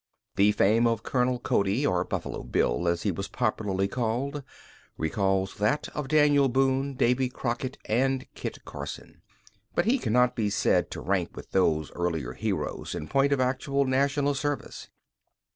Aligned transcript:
The 0.35 0.51
fame 0.53 0.87
of 0.87 1.03
Colonel 1.03 1.37
Cody, 1.37 1.85
or 1.85 2.03
Buffalo 2.05 2.41
Bill 2.41 2.87
as 2.87 3.03
he 3.03 3.11
was 3.11 3.27
popularly 3.27 3.87
called, 3.87 4.41
recalls 4.97 5.53
that 5.57 5.89
of 5.89 6.07
Daniel 6.07 6.49
Boone, 6.49 6.95
Davy 6.95 7.29
Crockett, 7.29 7.77
and 7.85 8.25
Kit 8.33 8.65
Carson, 8.65 9.21
but 9.75 9.85
he 9.85 9.99
cannot 9.99 10.35
be 10.35 10.49
said 10.49 10.89
to 10.89 11.01
rank 11.01 11.35
with 11.35 11.51
those 11.51 11.91
earlier 11.91 12.33
heroes 12.33 12.95
in 12.95 13.09
point 13.09 13.31
of 13.31 13.39
actual 13.39 13.85
national 13.85 14.33
service. 14.33 14.89